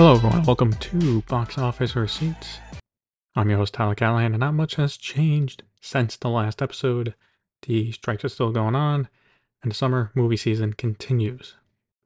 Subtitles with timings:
[0.00, 0.44] Hello, everyone.
[0.44, 2.60] Welcome to Box Office Receipts.
[3.36, 7.14] I'm your host, Tyler Callahan, and not much has changed since the last episode.
[7.66, 9.10] The strikes are still going on,
[9.62, 11.54] and the summer movie season continues.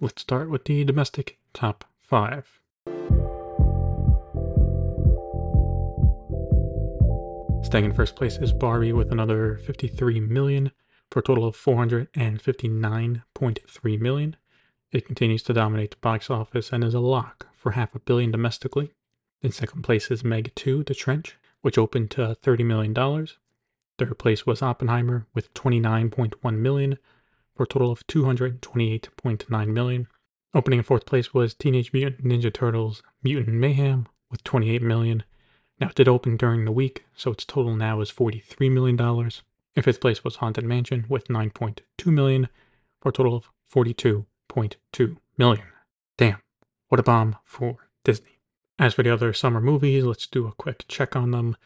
[0.01, 2.59] Let's start with the domestic top five.
[7.63, 10.73] Staying in first place is Barbie with another 53 million
[11.13, 14.37] for a total of 459.3 million.
[14.95, 18.31] It continues to dominate the box office and is a lock for half a billion
[18.31, 18.93] domestically.
[19.43, 22.95] In second place is Meg 2, The Trench, which opened to $30 million.
[23.99, 26.99] Third place was Oppenheimer with 29.1 million
[27.57, 30.07] for a total of 228.9 million.
[30.55, 35.25] Opening in fourth place was Teenage Mutant Ninja Turtles Mutant Mayhem with 28 million.
[35.81, 39.31] Now it did open during the week, so its total now is $43 million.
[39.75, 42.49] In fifth place was Haunted Mansion with 9.2 million
[43.01, 43.51] for a total of
[44.55, 45.67] 42.2 million.
[46.17, 46.39] Damn,
[46.89, 48.39] what a bomb for Disney.
[48.79, 51.57] As for the other summer movies, let's do a quick check on them.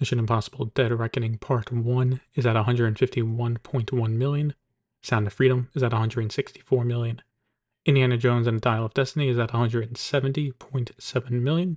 [0.00, 4.54] Mission Impossible Dead Reckoning Part 1 is at 151.1 million.
[5.02, 7.22] Sound of Freedom is at 164 million.
[7.86, 11.76] Indiana Jones and the Dial of Destiny is at 170.7 million.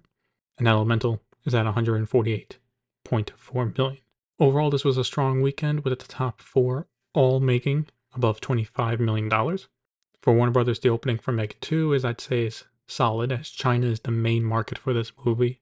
[0.58, 4.02] And Elemental is at 148.4 million.
[4.40, 9.30] Overall, this was a strong weekend with the top four all making above $25 million.
[10.22, 13.88] For Warner Brothers, the opening for Meg 2 is, I'd say, is solid, as China
[13.88, 15.60] is the main market for this movie.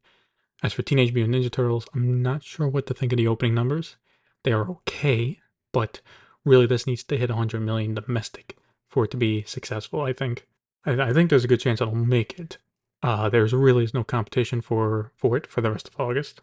[0.63, 3.53] As for Teenage Mutant Ninja Turtles, I'm not sure what to think of the opening
[3.53, 3.97] numbers.
[4.43, 5.39] They are okay,
[5.71, 6.01] but
[6.45, 10.47] really this needs to hit 100 million domestic for it to be successful, I think.
[10.85, 12.57] I, I think there's a good chance it'll make it.
[13.03, 16.41] Uh, there's really no competition for, for it for the rest of August.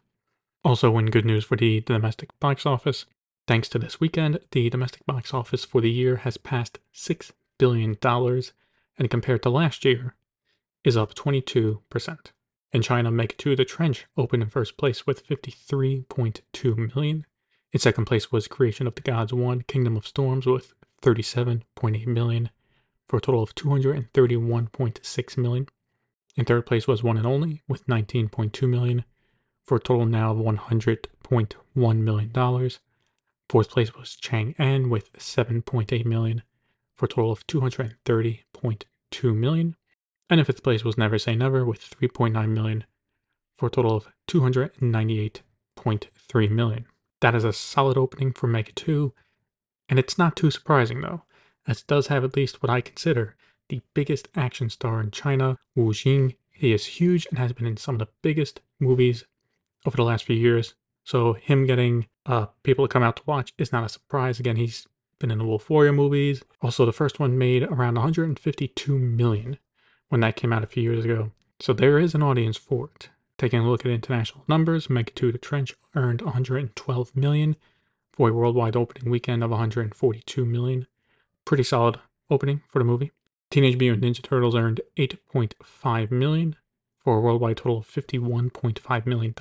[0.64, 3.06] Also, in good news for the domestic box office,
[3.48, 7.32] thanks to this weekend, the domestic box office for the year has passed $6
[7.62, 8.52] billion, dollars,
[8.98, 10.16] and compared to last year,
[10.82, 12.18] is up 22%.
[12.72, 17.24] In China, Meg 2 The Trench opened in first place with 53.2 million.
[17.70, 22.50] In second place was Creation of the Gods 1 Kingdom of Storms with 37.8 million
[23.06, 25.68] for a total of 231.6 million.
[26.34, 29.04] In third place was One and Only with 19.2 million
[29.62, 32.70] for a total now of $100.1 million.
[33.48, 36.42] Fourth place was Chang'an with 7.8 million
[37.02, 39.74] for a total of 230.2 million.
[40.30, 42.84] And in fifth place was Never Say Never with 3.9 million
[43.56, 46.86] for a total of 298.3 million.
[47.20, 49.12] That is a solid opening for Mega 2,
[49.88, 51.22] and it's not too surprising though,
[51.66, 53.34] as it does have at least what I consider
[53.68, 56.36] the biggest action star in China, Wu Jing.
[56.52, 59.24] He is huge and has been in some of the biggest movies
[59.84, 60.74] over the last few years.
[61.02, 64.38] So him getting uh, people to come out to watch is not a surprise.
[64.38, 64.86] Again, he's
[65.30, 66.42] in the Wolf Warrior movies.
[66.60, 69.58] Also, the first one made around 152 million
[70.08, 71.32] when that came out a few years ago.
[71.60, 73.08] So there is an audience for it.
[73.38, 77.56] Taking a look at international numbers, Meg 2 The Trench earned 112 million
[78.12, 80.86] for a worldwide opening weekend of 142 million.
[81.44, 81.98] Pretty solid
[82.30, 83.12] opening for the movie.
[83.50, 86.56] Teenage Mutant Ninja Turtles earned 8.5 million
[86.98, 89.34] for a worldwide total of $51.5 million.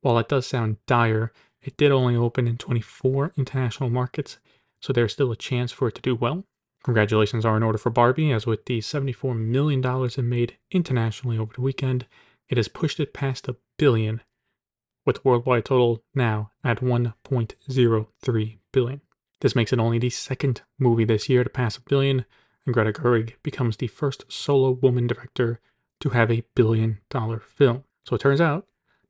[0.00, 4.38] While it does sound dire, it did only open in 24 international markets,
[4.80, 6.44] so there's still a chance for it to do well.
[6.84, 11.52] Congratulations are in order for Barbie, as with the $74 million it made internationally over
[11.54, 12.06] the weekend,
[12.48, 14.22] it has pushed it past a billion,
[15.04, 19.00] with the worldwide total now at 1.03 billion.
[19.40, 22.24] This makes it only the second movie this year to pass a billion,
[22.64, 25.60] and Greta Gerwig becomes the first solo woman director
[26.00, 27.84] to have a billion dollar film.
[28.04, 28.66] So it turns out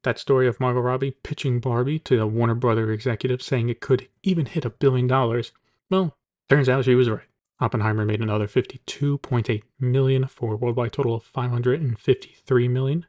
[0.09, 4.09] that story of Margot Robbie pitching Barbie to a Warner Brother executive saying it could
[4.23, 5.53] even hit a billion dollars,
[5.91, 6.17] well,
[6.49, 7.27] turns out she was right.
[7.61, 13.05] Oppenheimer made another 52.8 million for a worldwide total of 553 million.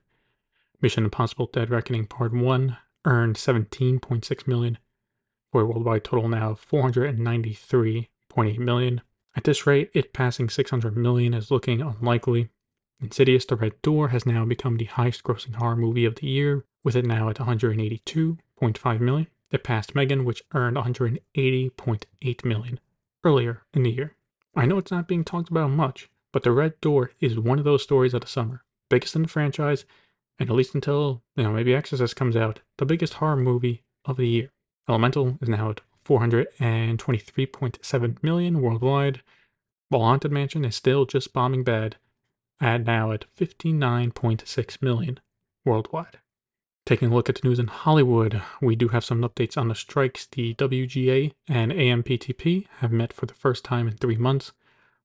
[0.82, 4.78] Mission Impossible Dead Reckoning Part 1 earned 17.6 million
[5.54, 9.02] for a worldwide total now of 493.8 million.
[9.38, 12.50] At this rate, it passing 600 million is looking unlikely.
[13.00, 16.66] Insidious The Red Door has now become the highest grossing horror movie of the year,
[16.84, 19.28] with it now at 182.5 million.
[19.52, 22.80] It passed M3GAN, which earned 180.8 million
[23.24, 24.16] earlier in the year.
[24.56, 27.66] I know it's not being talked about much, but The Red Door is one of
[27.66, 28.64] those stories of the summer.
[28.90, 29.86] Biggest in the franchise,
[30.38, 34.18] and at least until, you know, maybe Exorcist comes out, the biggest horror movie of
[34.18, 34.52] the year.
[34.88, 39.24] Elemental is now at 423.7 million worldwide,
[39.90, 41.98] while Haunted Mansion is still just bombing bad
[42.62, 45.20] at now at 59.6 million
[45.66, 46.20] worldwide.
[46.89, 49.75] Taking a look at the news in Hollywood, we do have some updates on the
[49.75, 50.25] strikes.
[50.25, 54.53] The WGA and AMPTP have met for the first time in three months.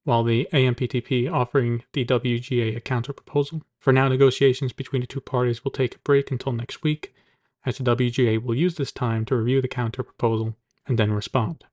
[0.05, 3.61] while the AMPTP offering the WGA a counterproposal.
[3.79, 7.15] For now, negotiations between the two parties will take a break until next week,
[7.67, 10.55] as the WGA will use this time to review the counterproposal
[10.87, 11.65] and then respond.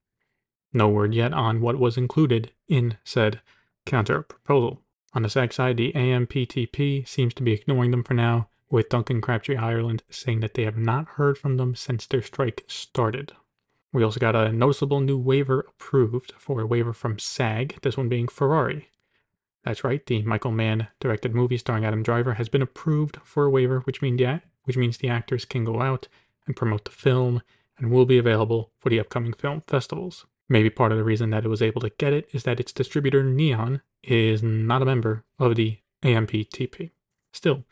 [0.74, 3.40] No word yet on what was included in said
[3.86, 4.80] counterproposal.
[5.14, 9.22] On the SAG side, the AMPTP seems to be ignoring them for now, with Duncan
[9.22, 13.34] Crabtree Ireland saying that they have not heard from them since their strike started.
[13.94, 18.08] We also got a noticeable new waiver approved for a waiver from SAG, this one
[18.08, 18.90] being Ferrari.
[19.64, 23.50] That's right, the Michael Mann directed movie starring Adam Driver has been approved for a
[23.50, 26.08] waiver, which, which means the actors can go out
[26.48, 27.42] and promote the film
[27.78, 30.26] and will be available for the upcoming film festivals.
[30.48, 32.72] Maybe part of the reason that it was able to get it is that its
[32.72, 36.92] distributor Neon is not a member of the AMPTP.
[37.34, 37.66] Still,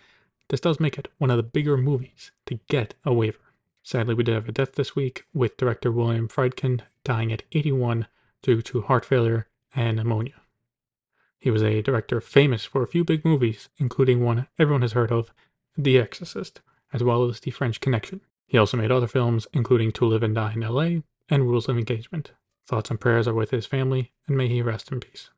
[0.50, 3.40] this does make it one of the bigger movies to get a waiver.
[3.84, 8.08] Sadly, we did have a death this week with director William Friedkin dying at 81
[8.42, 10.42] due to heart failure and pneumonia.
[11.40, 15.12] He was a director famous for a few big movies, including one everyone has heard
[15.12, 15.32] of,
[15.78, 16.62] The Exorcist,
[16.92, 18.22] as well as The French Connection.
[18.46, 21.78] He also made other films, including To Live and Die in LA and Rules of
[21.78, 22.32] Engagement.
[22.68, 25.30] Thoughts and prayers are with his family, and may he rest in peace.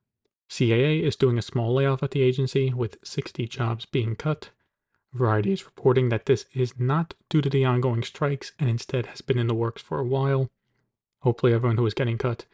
[0.50, 4.50] CAA is doing a small layoff at the agency, with 60 jobs being cut.
[5.13, 9.22] Variety is reporting that this is not due to the ongoing strikes and instead has
[9.22, 10.50] been in the works for a while.
[11.19, 12.46] Hopefully, everyone who is getting cut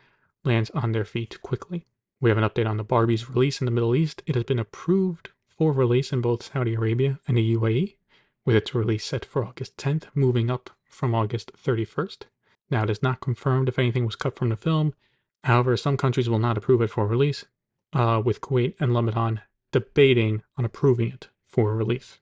[0.43, 1.85] lands on their feet quickly.
[2.19, 4.23] We have an update on the Barbie's release in the Middle East.
[4.25, 7.95] It has been approved for release in both Saudi Arabia and the UAE,
[8.43, 12.23] with its release set for August 10th, moving up from August 31st.
[12.71, 14.95] Now, it is not confirmed if anything was cut from the film.
[15.43, 17.45] However, some countries will not approve it for release,
[17.93, 22.17] uh, with Kuwait and Lebanon debating on approving it for release.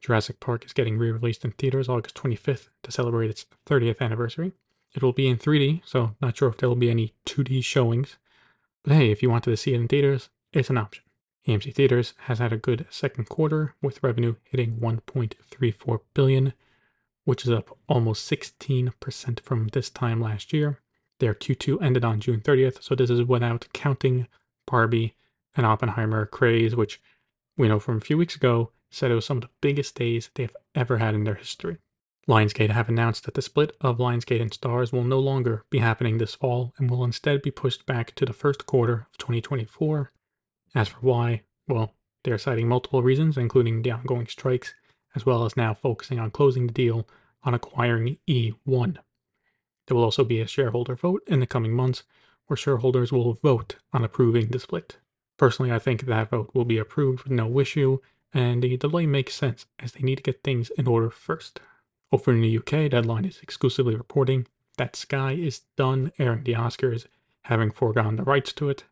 [0.00, 4.52] Jurassic Park is getting re released in theaters August 25th to celebrate its 30th anniversary.
[4.94, 8.16] It will be in 3D, so not sure if there will be any 2D showings.
[8.82, 11.04] But hey, if you wanted to see it in theaters, it's an option.
[11.46, 16.52] AMC Theaters has had a good second quarter with revenue hitting 1.34 billion,
[17.24, 20.80] which is up almost 16% from this time last year.
[21.18, 24.26] Their Q2 ended on June 30th, so this is without counting
[24.66, 25.14] Barbie
[25.56, 27.00] and Oppenheimer craze, which
[27.56, 30.30] we know from a few weeks ago said it was some of the biggest days
[30.34, 31.78] they've ever had in their history.
[32.28, 36.18] Lionsgate have announced that the split of Lionsgate and Starz will no longer be happening
[36.18, 40.12] this fall and will instead be pushed back to the first quarter of 2024.
[40.74, 44.74] As for why, well, they are citing multiple reasons, including the ongoing strikes,
[45.14, 47.08] as well as now focusing on closing the deal
[47.42, 48.98] on acquiring E1.
[49.86, 52.04] There will also be a shareholder vote in the coming months
[52.46, 54.98] where shareholders will vote on approving the split.
[55.40, 57.96] Personally, I think that vote will be approved with no issue
[58.34, 61.60] and the delay makes sense as they need to get things in order first.
[62.12, 64.46] Over in the UK, Deadline is exclusively reporting
[64.76, 67.06] that Sky is done airing the Oscars,
[67.44, 68.84] having foregone the rights to it.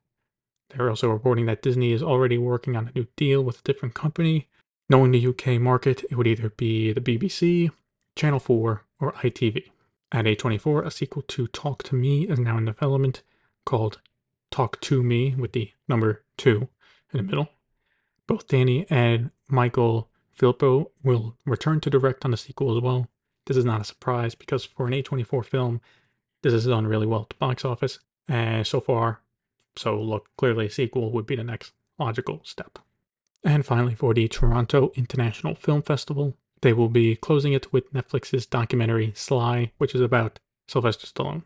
[0.70, 3.94] They're also reporting that Disney is already working on a new deal with a different
[3.94, 4.48] company.
[4.88, 7.70] Knowing the UK market, it would either be the BBC,
[8.16, 9.64] Channel 4, or ITV.
[10.12, 13.22] At A24, a sequel to Talk to Me is now in development
[13.66, 13.98] called
[14.50, 16.68] Talk to Me with the number 2
[17.12, 17.48] in the middle.
[18.26, 20.08] Both Danny and Michael
[20.38, 23.08] Philippou will return to direct on the sequel as well.
[23.46, 25.80] This is not a surprise because for an A24 film,
[26.42, 27.98] this has done really well at the box office
[28.28, 29.20] and so far.
[29.76, 32.78] So look, clearly a sequel would be the next logical step.
[33.44, 38.46] And finally, for the Toronto International Film Festival, they will be closing it with Netflix's
[38.46, 41.44] documentary Sly, which is about Sylvester Stallone.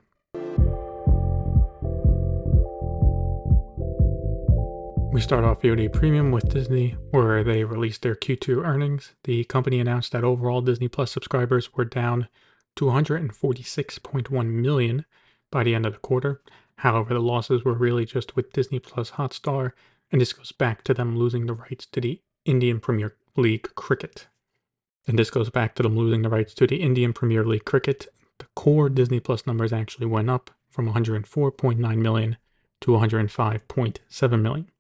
[5.12, 9.12] We start off VOD Premium with Disney, where they released their Q2 earnings.
[9.24, 12.28] The company announced that overall Disney Plus subscribers were down
[12.76, 15.04] to 146.1 million
[15.50, 16.40] by the end of the quarter.
[16.76, 19.72] However, the losses were really just with Disney Plus Hotstar,
[20.10, 24.28] and this goes back to them losing the rights to the Indian Premier League cricket.
[25.06, 28.08] And this goes back to them losing the rights to the Indian Premier League cricket.
[28.38, 32.38] The core Disney Plus numbers actually went up from 104.9 million
[32.80, 34.71] to 105.7 million.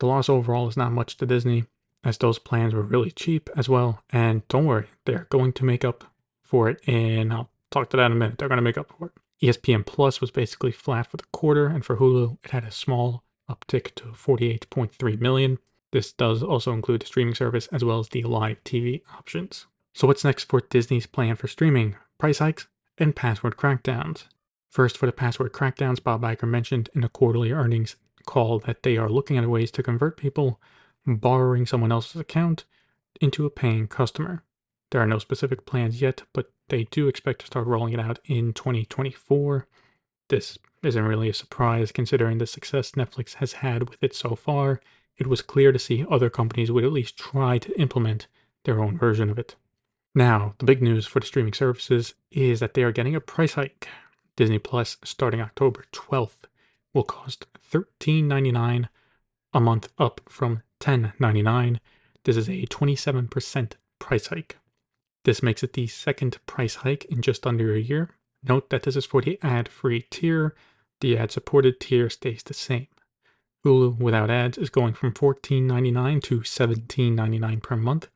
[0.00, 1.66] The loss overall is not much to Disney,
[2.02, 4.02] as those plans were really cheap as well.
[4.10, 6.04] And don't worry, they're going to make up
[6.42, 8.38] for it, and I'll talk to that in a minute.
[8.38, 9.12] They're going to make up for it.
[9.46, 13.24] ESPN Plus was basically flat for the quarter, and for Hulu, it had a small
[13.48, 15.58] uptick to 48.3 million.
[15.92, 19.66] This does also include the streaming service as well as the live TV options.
[19.92, 21.96] So, what's next for Disney's plan for streaming?
[22.16, 24.24] Price hikes and password crackdowns.
[24.68, 27.96] First, for the password crackdowns, Bob Iger mentioned in the quarterly earnings
[28.26, 30.60] call that they are looking at ways to convert people
[31.06, 32.64] borrowing someone else's account
[33.20, 34.44] into a paying customer.
[34.90, 38.18] There are no specific plans yet, but they do expect to start rolling it out
[38.24, 39.66] in 2024.
[40.28, 44.80] This isn't really a surprise considering the success Netflix has had with it so far.
[45.16, 48.26] It was clear to see other companies would at least try to implement
[48.64, 49.56] their own version of it.
[50.14, 53.54] Now, the big news for the streaming services is that they are getting a price
[53.54, 53.86] hike.
[54.34, 56.46] Disney Plus, starting October 12th,
[56.92, 58.88] will cost $13.99
[59.52, 61.78] a month, up from $10.99.
[62.24, 64.58] This is a 27% price hike.
[65.24, 68.10] This makes it the second price hike in just under a year.
[68.42, 70.54] Note that this is for the ad free tier.
[71.00, 72.88] The ad supported tier stays the same.
[73.64, 78.08] Hulu without ads is going from $14.99 to $17.99 per month.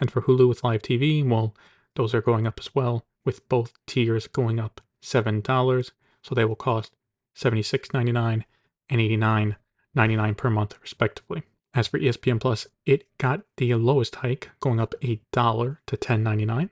[0.00, 1.54] And for Hulu with live TV, well,
[1.94, 5.92] those are going up as well, with both tiers going up $7.
[6.22, 6.92] So they will cost
[7.38, 8.44] $76.99
[8.90, 11.42] and $89.99 per month, respectively.
[11.74, 16.70] As for ESPN Plus, it got the lowest hike, going up a dollar to $10.99.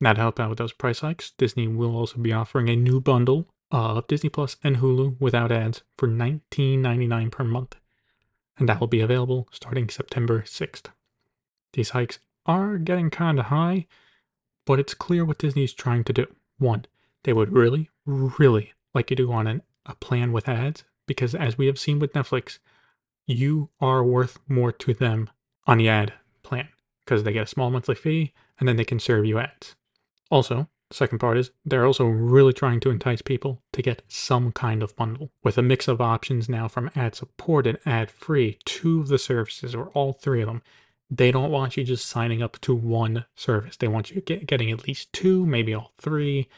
[0.00, 3.00] Now, to help out with those price hikes, Disney will also be offering a new
[3.00, 7.76] bundle uh, of Disney Plus and Hulu without ads for $19.99 per month.
[8.58, 10.86] And that will be available starting September 6th.
[11.74, 13.86] These hikes are getting kind of high,
[14.66, 16.26] but it's clear what Disney is trying to do.
[16.58, 16.86] One,
[17.24, 21.34] they would really, really like you to go on an, a plan with ads because,
[21.34, 22.58] as we have seen with Netflix,
[23.26, 25.30] you are worth more to them
[25.66, 26.68] on the ad plan
[27.04, 29.76] because they get a small monthly fee and then they can serve you ads.
[30.30, 34.50] Also, the second part is they're also really trying to entice people to get some
[34.50, 39.00] kind of bundle with a mix of options now from ad supported, ad free, two
[39.00, 40.62] of the services or all three of them.
[41.08, 43.76] They don't want you just signing up to one service.
[43.76, 46.48] They want you get, getting at least two, maybe all three,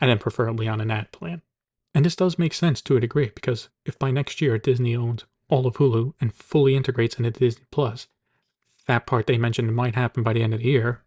[0.00, 1.42] and then preferably on an ad plan.
[1.96, 5.24] And this does make sense to a degree because if by next year Disney owns
[5.48, 8.06] all of Hulu and fully integrates into Disney Plus,
[8.86, 11.04] that part they mentioned might happen by the end of the year,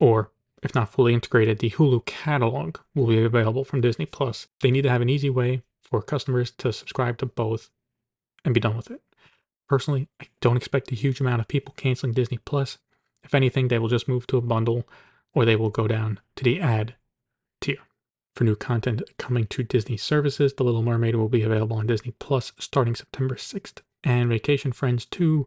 [0.00, 0.32] or
[0.64, 4.48] if not fully integrated, the Hulu catalog will be available from Disney Plus.
[4.62, 7.70] They need to have an easy way for customers to subscribe to both
[8.44, 9.02] and be done with it.
[9.68, 12.78] Personally, I don't expect a huge amount of people canceling Disney Plus.
[13.22, 14.88] If anything, they will just move to a bundle
[15.32, 16.96] or they will go down to the ad
[17.60, 17.78] tier.
[18.34, 22.14] For new content coming to Disney services, The Little Mermaid will be available on Disney
[22.18, 25.46] Plus starting September 6th, and Vacation Friends 2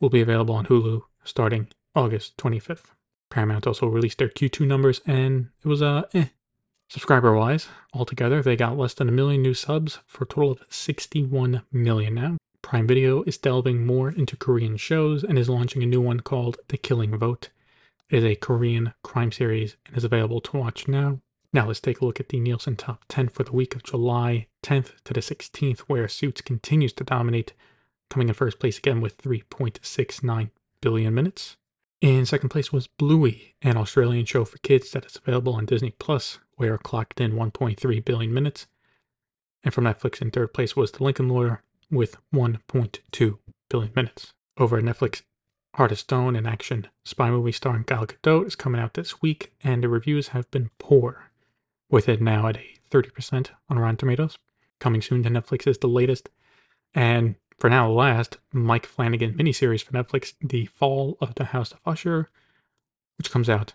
[0.00, 2.92] will be available on Hulu starting August 25th.
[3.30, 6.26] Paramount also released their Q2 numbers, and it was uh, eh.
[6.88, 10.64] Subscriber wise, altogether, they got less than a million new subs for a total of
[10.68, 12.36] 61 million now.
[12.62, 16.58] Prime Video is delving more into Korean shows and is launching a new one called
[16.68, 17.50] The Killing Vote.
[18.08, 21.20] It is a Korean crime series and is available to watch now.
[21.52, 24.46] Now let's take a look at the Nielsen Top 10 for the week of July
[24.62, 27.54] 10th to the 16th, where Suits continues to dominate,
[28.08, 31.56] coming in first place again with 3.69 billion minutes.
[32.00, 35.92] In second place was Bluey, an Australian show for kids that is available on Disney
[35.98, 38.68] Plus, where clocked in 1.3 billion minutes.
[39.64, 43.38] And from Netflix in third place was The Lincoln Lawyer, with 1.2
[43.68, 44.32] billion minutes.
[44.56, 45.22] Over at Netflix,
[45.74, 49.52] Heart of Stone, an action spy movie starring Gal Gadot, is coming out this week,
[49.64, 51.29] and the reviews have been poor,
[51.90, 54.38] with it now at a 30% on Rotten Tomatoes.
[54.78, 56.30] Coming soon to Netflix is the latest,
[56.94, 61.72] and for now the last, Mike Flanagan miniseries for Netflix, The Fall of the House
[61.72, 62.30] of Usher,
[63.18, 63.74] which comes out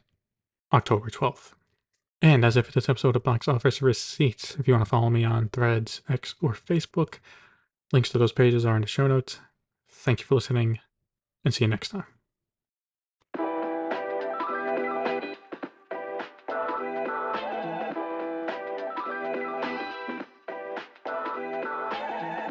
[0.73, 1.51] October 12th.
[2.21, 5.23] And as if this episode of Box Office Receipts, if you want to follow me
[5.23, 7.19] on Threads, X, or Facebook,
[7.91, 9.39] Links to those pages are in the show notes.
[9.89, 10.79] Thank you for listening
[11.43, 12.14] and see you next time.